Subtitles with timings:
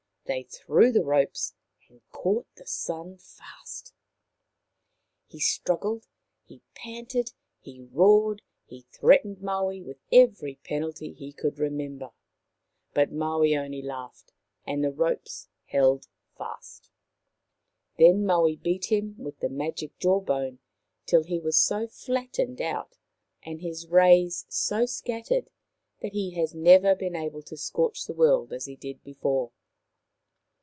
[0.25, 1.55] They threw the ropes
[1.89, 3.93] and caught the Sun fast.
[5.27, 6.07] He struggled,
[6.45, 12.13] he panted, he roared, he threat ened Maui with every penalty he could remember; More
[13.05, 14.31] about Maui 9 1 but Maui only laughed,
[14.65, 16.07] and the ropes held
[16.37, 16.89] fast.
[17.97, 20.59] Then Maui beat him with the magic jaw bone
[21.05, 22.95] till he was so flattened out,
[23.43, 25.49] and his rays so scattered,
[25.99, 29.51] that he has never since been able to scorch the world as he did before.